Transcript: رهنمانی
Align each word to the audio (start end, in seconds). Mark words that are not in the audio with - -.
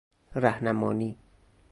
رهنمانی 0.35 1.17